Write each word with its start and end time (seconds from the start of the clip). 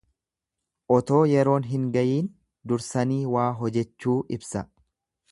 Otoo 0.93 1.17
yeroon 1.33 1.67
hin 1.73 1.83
gayiin 1.97 2.31
dursanii 2.71 3.19
waa 3.35 3.47
hojechuu 3.61 4.17
ibsa. 4.39 4.65